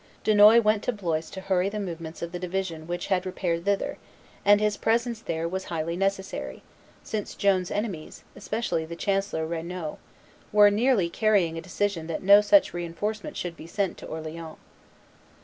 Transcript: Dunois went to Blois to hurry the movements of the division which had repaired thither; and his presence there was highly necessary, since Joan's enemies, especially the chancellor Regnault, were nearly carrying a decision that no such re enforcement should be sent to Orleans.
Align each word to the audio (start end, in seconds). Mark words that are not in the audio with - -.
Dunois 0.23 0.59
went 0.61 0.81
to 0.85 0.91
Blois 0.91 1.29
to 1.29 1.41
hurry 1.41 1.69
the 1.69 1.79
movements 1.79 2.23
of 2.23 2.31
the 2.31 2.39
division 2.39 2.87
which 2.87 3.05
had 3.05 3.23
repaired 3.23 3.65
thither; 3.65 3.99
and 4.43 4.59
his 4.59 4.75
presence 4.75 5.19
there 5.21 5.47
was 5.47 5.65
highly 5.65 5.95
necessary, 5.95 6.63
since 7.03 7.35
Joan's 7.35 7.69
enemies, 7.69 8.23
especially 8.35 8.83
the 8.83 8.95
chancellor 8.95 9.45
Regnault, 9.45 9.99
were 10.51 10.71
nearly 10.71 11.07
carrying 11.07 11.55
a 11.55 11.61
decision 11.61 12.07
that 12.07 12.23
no 12.23 12.41
such 12.41 12.73
re 12.73 12.83
enforcement 12.83 13.37
should 13.37 13.55
be 13.55 13.67
sent 13.67 13.95
to 13.99 14.07
Orleans. 14.07 14.57